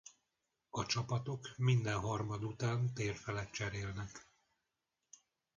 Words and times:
A 0.69 0.85
csapatok 0.85 1.53
minden 1.57 1.99
harmad 1.99 2.43
után 2.43 2.93
térfelet 2.93 3.51
cserélnek. 3.51 4.29